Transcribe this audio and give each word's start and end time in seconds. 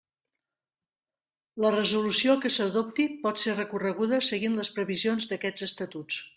La 1.65 1.71
resolució 1.75 2.37
que 2.45 2.51
s'adopti 2.57 3.07
pot 3.27 3.43
ser 3.45 3.55
recorreguda 3.61 4.23
seguint 4.33 4.59
les 4.63 4.75
previsions 4.79 5.33
d'aquests 5.33 5.71
Estatuts. 5.73 6.23